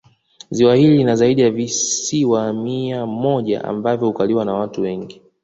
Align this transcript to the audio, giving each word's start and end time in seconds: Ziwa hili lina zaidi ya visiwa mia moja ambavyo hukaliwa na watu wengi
Ziwa 0.49 0.75
hili 0.75 0.97
lina 0.97 1.15
zaidi 1.15 1.41
ya 1.41 1.51
visiwa 1.51 2.53
mia 2.53 3.05
moja 3.05 3.63
ambavyo 3.63 4.07
hukaliwa 4.07 4.45
na 4.45 4.53
watu 4.53 4.81
wengi 4.81 5.21